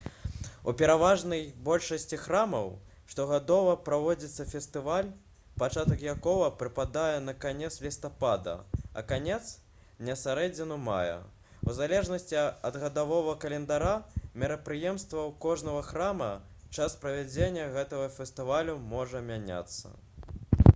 [0.71, 2.69] у пераважнай большасці храмаў
[3.11, 5.09] штогадова праводзіцца фестываль
[5.63, 8.55] пачатак якога прыпадае на канец лістапада
[9.01, 9.45] а канец
[10.07, 11.19] на сярэдзіну мая
[11.73, 13.91] у залежнасці ад гадавога календара
[14.45, 16.31] мерапрыемстваў кожнага храма
[16.79, 20.65] час правядзення гэтага фестывалю можа мяняцца